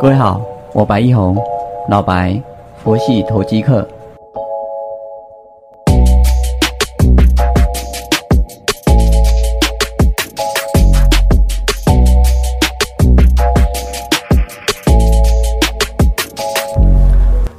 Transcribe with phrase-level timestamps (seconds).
[0.00, 0.40] 各位好，
[0.72, 1.36] 我白一红，
[1.88, 2.38] 老白，
[2.82, 3.86] 佛系投机客。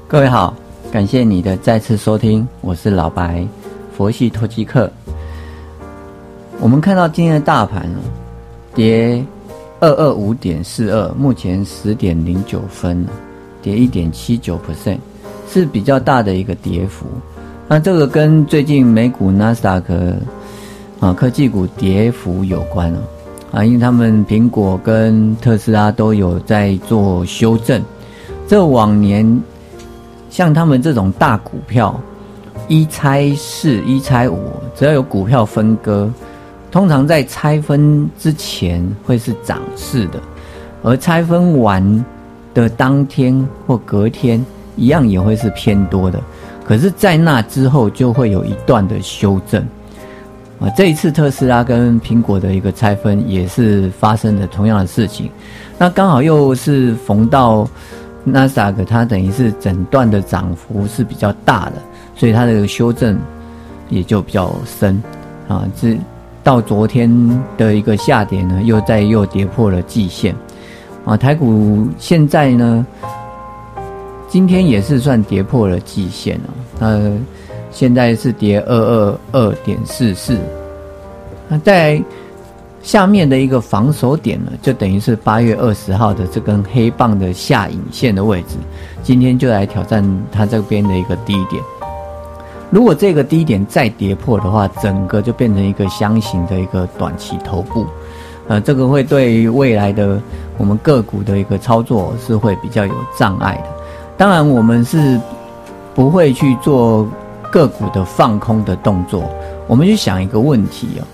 [0.08, 0.54] 各位好，
[0.92, 3.48] 感谢你的再次收听，我是老白，
[3.96, 4.92] 佛系投机客。
[6.60, 8.00] 我们看到今天的大盘哦，
[8.76, 9.24] 跌
[9.80, 13.05] 二二五点四二，目前十点零九分，
[13.62, 15.00] 跌一点七九 percent，
[15.50, 17.05] 是比较大的一个跌幅。
[17.67, 20.16] 那这个跟最近美股纳斯达克
[21.00, 23.00] 啊科技股跌幅有关哦，
[23.52, 27.81] 啊，因为他们苹果跟特斯拉都有在做修正。
[28.48, 29.42] 这往年
[30.30, 32.00] 像他们这种大股票，
[32.67, 34.39] 一拆四、一拆五，
[34.76, 36.09] 只要有股票分割。
[36.76, 40.20] 通常在拆分之前会是涨势的，
[40.84, 42.06] 而拆分完
[42.54, 46.22] 的当天或隔天一样也会是偏多的。
[46.66, 49.66] 可是，在那之后就会有一段的修正。
[50.59, 55.32] 啊，这一次特斯拉跟苹果的一个拆分也是发生的同样的事情。
[55.78, 57.66] 那刚好又是逢到
[58.26, 61.76] 纳斯达克，它等于是整段的涨幅是比较大的，
[62.17, 63.17] 所以它的修正
[63.88, 65.02] 也就比较深。
[65.48, 65.98] 啊，这。
[66.46, 67.10] 到昨天
[67.58, 70.36] 的一个下跌呢，又再又跌破了季线，
[71.04, 72.86] 啊，台股现在呢，
[74.30, 77.18] 今天也是算跌破了季线哦，呃，
[77.72, 80.38] 现在是跌二二二点四四，
[81.50, 82.00] 那在
[82.84, 88.56] 下面的一个防守点呢，就等于是八月二十号的这根黑棒的下影线的位置，
[89.02, 91.60] 今天就来挑战它这边的一个低点。
[92.76, 97.86] 如果这个低点再跌破的话，整个就变成一个箱型的一个短期头部，
[98.50, 100.22] 呃，这个会对于未来的
[100.58, 103.70] 我们个股的一个操作是会比较有障碍的。
[104.17, 105.17] 当然，我们是
[105.94, 107.08] 不会去做
[107.50, 109.23] 个股的放空的动作。
[109.67, 111.08] 我们去想一个问题哦，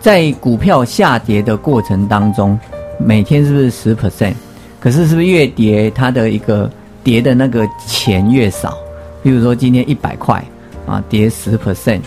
[0.00, 2.60] 在股票下跌的过程当中，
[2.98, 4.34] 每天是不是十 percent？
[4.78, 6.70] 可是是不是越跌，它的一个
[7.02, 8.76] 跌的那个钱越少？
[9.22, 10.44] 比如说今天一百块
[10.84, 12.00] 啊，跌十 percent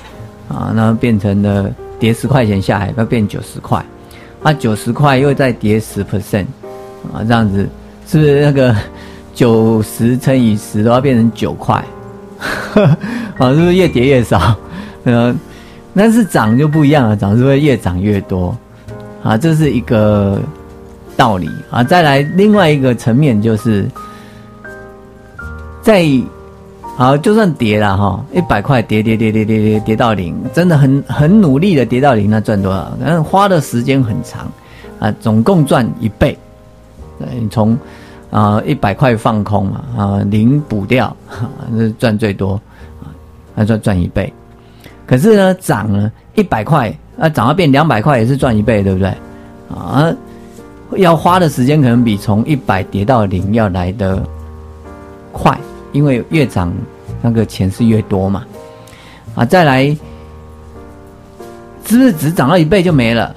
[0.50, 3.84] 啊，那变成了跌十块钱下来，要变九十块，
[4.44, 6.46] 啊九十块又再跌十 percent
[7.14, 7.68] 啊，这样子
[8.06, 8.76] 是不是那个
[9.34, 11.76] 九十乘以十都要变成九块？
[13.38, 14.54] 啊，是不是越跌越少？
[15.06, 15.38] 嗯，
[15.96, 18.56] 但是涨就不一样了，涨是不是越涨越多？
[19.24, 20.42] 啊，这是一个
[21.16, 21.82] 道理啊。
[21.82, 23.86] 再来另外一个层面就是
[25.82, 26.06] 在。
[26.98, 32.98] 好，就算跌了哈，一百块跌跌跌跌跌跌跌到零，真的很很努力的跌到零，那赚多少？
[33.04, 34.50] 但花的时间很长，
[35.00, 36.38] 啊，总共赚一倍。
[37.20, 37.78] 你从
[38.32, 41.14] 啊一百块放空嘛，啊零补掉，
[41.70, 42.54] 那赚最多，
[43.02, 43.12] 啊，
[43.54, 44.34] 那赚赚一倍。
[45.06, 49.10] 可是呢，涨了一百块，啊涨到变两百块也是赚一倍，对不对？
[49.70, 50.10] 啊，
[50.96, 54.24] 要花的时间可能比从一百跌到零要来的
[55.34, 55.60] 快。
[55.96, 56.74] 因为越涨，
[57.22, 58.44] 那个钱是越多嘛，
[59.34, 59.86] 啊，再来，
[61.86, 63.34] 是不是只涨到一倍就没了？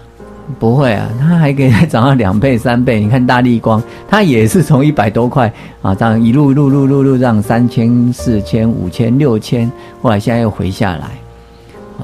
[0.58, 2.98] 不会啊，它还可以再涨到两倍、三倍。
[2.98, 5.52] 你看大力光，它也是从一百多块
[5.82, 9.70] 啊，这样一路路路路路这样三千、四千、五千、六千，
[10.02, 11.10] 后来现在又回下来，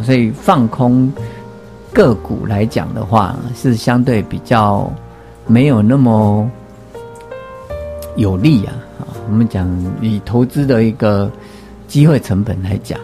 [0.02, 1.12] 所以放空
[1.92, 4.88] 个股来讲的话，是相对比较
[5.48, 6.48] 没有那么
[8.14, 8.72] 有利啊。
[9.26, 9.68] 我们讲
[10.00, 11.30] 以投资的一个
[11.88, 12.98] 机会成本来讲，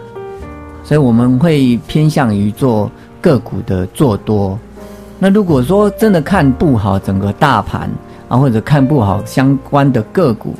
[0.83, 2.89] 所以我们会偏向于做
[3.19, 4.57] 个股的做多。
[5.19, 7.89] 那如果说真的看不好整个大盘
[8.27, 10.53] 啊，或者看不好相关的个股，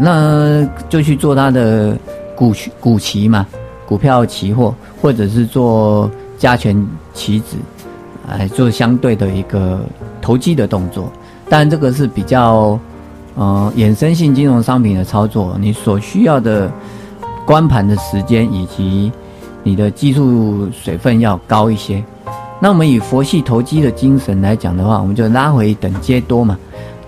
[0.00, 1.96] 那就去做它的
[2.36, 3.46] 股股期嘛，
[3.86, 7.56] 股票期货，或者是做加权期指，
[8.28, 9.80] 来做相对的一个
[10.20, 11.10] 投机的动作。
[11.48, 12.78] 当然，这个是比较。
[13.36, 16.70] 呃，衍生性金融商品的操作，你所需要的
[17.44, 19.10] 关盘的时间以及
[19.62, 22.02] 你的技术水分要高一些。
[22.60, 26.56] 那我们以佛系投机的精神来讲的话，我们就拉回等接多嘛，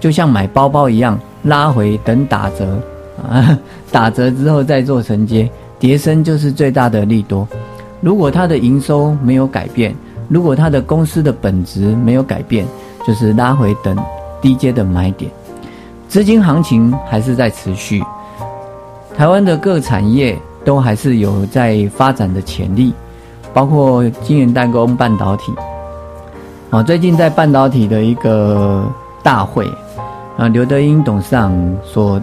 [0.00, 2.78] 就像买包包一样，拉回等打折
[3.26, 3.56] 啊，
[3.92, 5.48] 打折之后再做承接，
[5.78, 7.46] 叠升就是最大的利多。
[8.00, 9.94] 如果它的营收没有改变，
[10.28, 12.66] 如果它的公司的本质没有改变，
[13.06, 13.96] 就是拉回等
[14.42, 15.30] 低阶的买点。
[16.08, 18.02] 资金行情还是在持续，
[19.16, 22.94] 台湾的各产业都还是有在发展的潜力，
[23.52, 25.52] 包括晶圆代工、半导体。
[26.70, 28.90] 啊，最近在半导体的一个
[29.22, 29.68] 大会，
[30.36, 31.52] 啊刘德英董事长
[31.84, 32.20] 所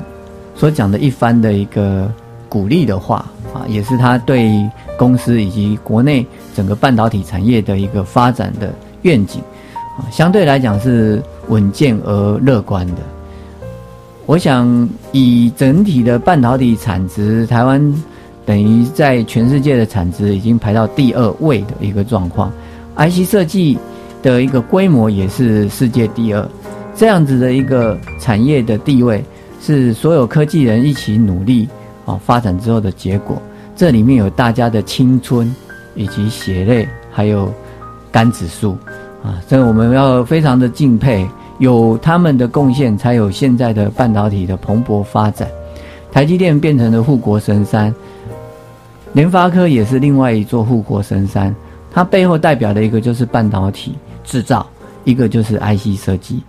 [0.56, 2.09] 所讲的一番的一个
[2.50, 4.50] 鼓励的话啊，也是他对
[4.97, 6.25] 公司以及国内
[6.56, 9.41] 整个半导体产业的一个发展的愿景
[9.97, 13.01] 啊，相对来讲是稳健而乐观的。
[14.25, 17.94] 我想以整体的半导体产值，台湾
[18.46, 22.52] 等于在全世界的产值已经排到第二位的一个状况
[22.96, 23.78] ，IC 设计
[24.22, 26.50] 的一个规模也是世界第二，
[26.96, 29.22] 这样子的一个产业的地位，
[29.62, 31.68] 是所有科技人一起努力
[32.06, 33.42] 啊发展之后的结果。
[33.75, 35.54] 这里面有大家的青春，
[35.96, 37.54] 以及血泪，还有
[38.10, 38.78] 肝指数
[39.22, 41.28] 啊，所以我们要非常的敬佩。
[41.59, 45.47] 有他们的贡献，才有现在的半导体的蓬勃发展。
[46.11, 47.94] 台积电变成了护国神山，
[49.13, 51.55] 联发科也是另外一座护国神山。
[51.91, 54.65] 它背后代表的一个就是半导体制造，
[55.03, 56.41] 一个就是 IC 设计。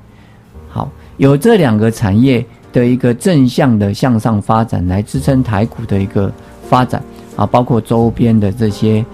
[0.68, 6.32] 好，有这两个产业的一个正向的向上发展，来支撑台股的一个
[6.68, 7.02] 发展
[7.36, 9.04] 啊，包括周边的这些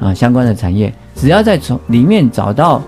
[0.00, 2.80] 啊相关的产业，只要在从里面找到。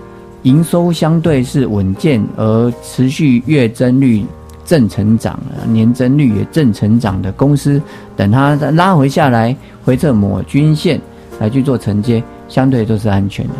[0.47, 4.25] 营收相对是稳健而持续月增率
[4.63, 7.81] 正成长，年增率也正成长的公司，
[8.15, 9.53] 等它拉回下来
[9.83, 11.01] 回测某均线
[11.37, 13.53] 来去做承接，相对都是安全的。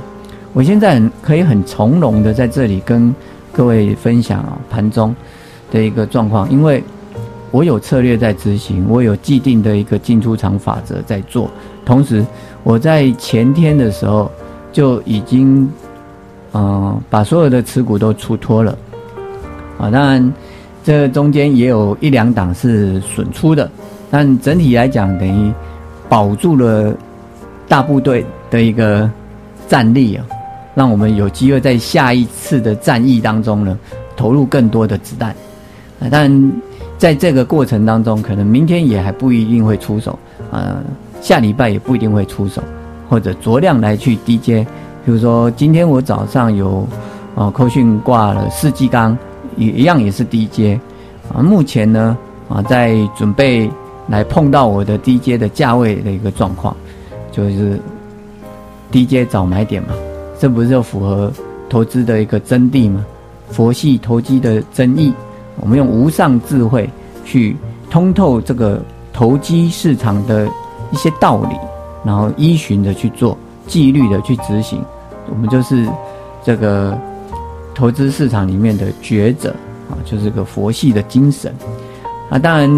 [0.54, 3.14] 我现在可以很从容的在这里跟
[3.52, 5.14] 各位分享盘中
[5.70, 6.82] 的一个状况，因为
[7.52, 11.52] 我有策略在执行，我有既定的一个进出场法则在做，
[11.84, 12.26] 同时
[12.64, 14.32] 我在前天的时候
[14.72, 15.70] 就已经。
[16.54, 18.76] 嗯，把所有的持股都出脱了，
[19.78, 20.34] 啊，当然
[20.84, 23.70] 这中间也有一两档是损出的，
[24.10, 25.54] 但整体来讲等于
[26.10, 26.96] 保住了
[27.68, 29.08] 大部队的一个
[29.68, 30.26] 战力啊，
[30.74, 33.78] 让我们有机会在下一次的战役当中呢
[34.16, 35.30] 投入更多的子弹，
[36.00, 36.52] 啊，但
[36.98, 40.18] 在这个过程当中，可能明天也还不一定会出手，
[40.50, 40.78] 啊，
[41.22, 42.64] 下礼拜也不一定会出手，
[43.10, 44.66] 或者酌量来去低阶。
[45.08, 46.86] 比如说，今天我早上有，
[47.34, 49.18] 啊，扣讯挂了四季钢，
[49.56, 50.78] 也一样也是低阶，
[51.34, 52.18] 啊，目前呢，
[52.50, 53.72] 啊，在准备
[54.10, 56.76] 来碰到我的低阶的价位的一个状况，
[57.32, 57.80] 就是
[58.92, 59.94] 低阶找买点嘛，
[60.38, 61.32] 这不是就符合
[61.70, 63.06] 投资的一个真谛吗？
[63.50, 65.14] 佛系投机的真意，
[65.62, 66.90] 我们用无上智慧
[67.24, 67.56] 去
[67.90, 68.82] 通透这个
[69.14, 70.46] 投机市场的
[70.92, 71.56] 一些道理，
[72.04, 73.38] 然后依循的去做，
[73.68, 74.84] 纪律的去执行。
[75.30, 75.88] 我们就是
[76.44, 76.98] 这个
[77.76, 79.54] 投资市场里面的觉者
[79.90, 81.54] 啊，就是个佛系的精神
[82.30, 82.40] 啊。
[82.40, 82.70] 当然，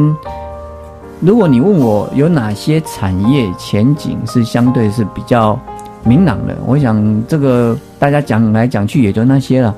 [1.20, 5.60] 如果你问我有哪些产业前景是相对是比较
[6.04, 9.76] 明朗的，我想这个大家讲来讲去也就那些了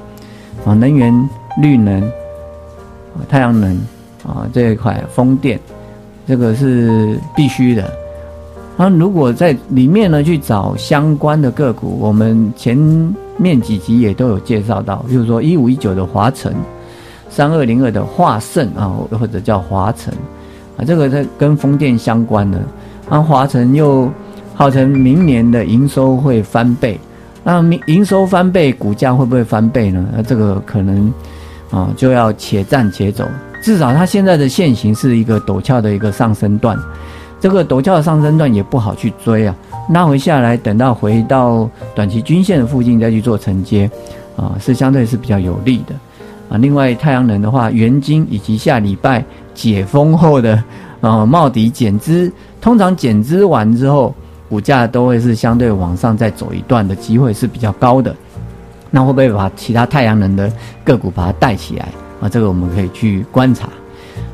[0.66, 1.14] 啊，能源、
[1.62, 2.02] 绿能、
[3.30, 3.76] 太阳能
[4.24, 5.60] 啊这一块，风电，
[6.28, 8.01] 这个是必须的。
[8.78, 12.76] 那如果在里面呢去找相关的个股，我们前
[13.38, 16.56] 面几集也都有介绍到，比如说一五一九的华晨，
[17.30, 20.12] 三二零二的华盛啊，或者叫华晨
[20.78, 22.60] 啊，这个在跟风电相关的，
[23.10, 24.10] 那华晨又
[24.56, 27.00] 号称明年的营收会翻倍，
[27.44, 30.04] 那明营收翻倍，股价会不会翻倍呢？
[30.16, 31.14] 那这个可能
[31.70, 33.28] 啊就要且战且走，
[33.62, 36.80] 至少它现在的现形是一个陡峭的一个上升段。
[37.42, 39.56] 这个陡峭的上升段也不好去追啊，
[39.90, 43.90] 拉回下来，等到回到短期均线的附近再去做承接，
[44.38, 45.96] 啊，是相对是比较有利的，
[46.50, 50.64] 啊，另外太阳能的话，元晶以及下礼拜解封后的
[51.02, 52.32] 啊茂迪减资，
[52.62, 54.14] 通常减资完之后，
[54.48, 58.16] 股价都会是相对往上再走一段的机会是比较高的，
[58.92, 61.88] 那会不会把其他太阳能的个股把它带起来
[62.22, 62.30] 啊？
[62.30, 63.68] 这个我们可以去观察。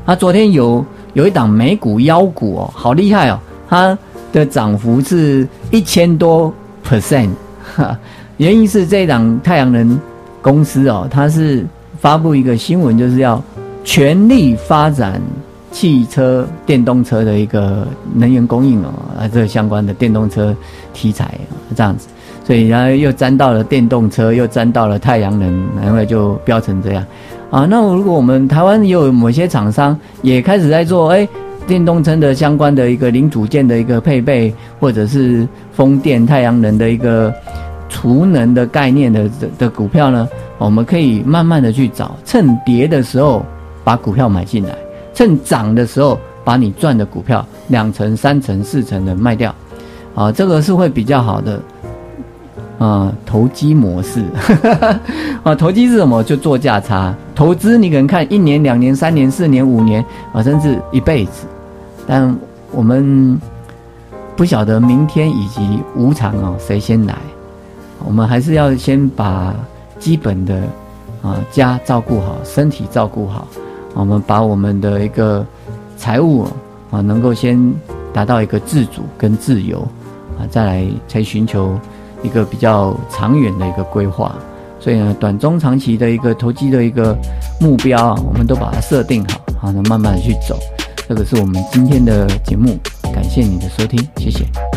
[0.04, 0.84] 啊昨天有。
[1.14, 3.38] 有一档美股妖股哦，好厉害哦！
[3.68, 3.96] 它
[4.32, 6.52] 的涨幅是一千多
[6.86, 7.30] percent，
[8.36, 9.98] 原因是这档太阳能
[10.40, 11.66] 公司哦，它是
[11.98, 13.42] 发布一个新闻，就是要
[13.84, 15.20] 全力发展
[15.72, 20.54] 汽车电动车的一个能源供应哦，啊，这相关的电动车
[20.92, 21.38] 题材
[21.74, 22.08] 这样子，
[22.44, 27.04] 所以然后又沾到了电动车，又沾到了太阳能，然后就飙成这样。
[27.50, 31.26] 啊，那如果我们台湾也有某些厂商也开始在做，哎，
[31.66, 37.32] 电动车的相关的一个零组件的一个配备，或者是风电、太阳能的一个
[37.88, 40.28] 储能的概念的的股票呢，
[40.58, 43.42] 我们可以慢慢的去找，趁跌的时候
[43.82, 44.76] 把股票买进来，
[45.14, 49.54] 趁涨的时候把你赚的股票两成、三成、四成的卖掉，
[50.14, 51.58] 啊，这个是会比较好的。
[52.78, 54.24] 啊投机模式。
[55.42, 56.22] 啊，投机是什么？
[56.22, 57.14] 就做价差。
[57.34, 61.46] 投资你可能看一年、两年、三年、四年、五年啊，甚至一辈子。
[62.06, 62.34] 但
[62.72, 63.38] 我们
[64.36, 67.14] 不晓得明天以及无常哦，谁先来？
[68.04, 69.54] 我们还是要先把
[69.98, 70.62] 基本的
[71.22, 73.46] 啊家照顾好，身体照顾好。
[73.94, 75.44] 我们把我们的一个
[75.96, 76.46] 财务
[76.90, 77.60] 啊，能够先
[78.12, 79.80] 达到一个自主跟自由
[80.38, 81.78] 啊，再来才寻求
[82.22, 84.34] 一个比较长远的一个规划。
[84.80, 87.16] 所以呢，短中长期的一个投机的一个
[87.60, 90.56] 目标啊，我们都把它设定好，好，那慢慢去走。
[91.08, 92.78] 这个是我们今天的节目，
[93.12, 94.67] 感谢你的收听，谢谢。